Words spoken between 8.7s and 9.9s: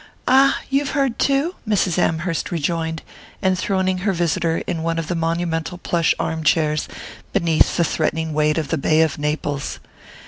Bay of Naples.